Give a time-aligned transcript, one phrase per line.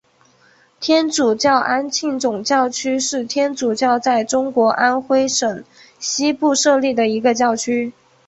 [0.79, 5.63] 天主教安庆总教区是天主教在中国安徽省
[5.99, 7.93] 西部设立的一个教区。